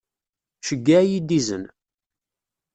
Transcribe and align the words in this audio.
Ceyyeɛ-iyi-d 0.67 1.29
izen. 1.37 1.63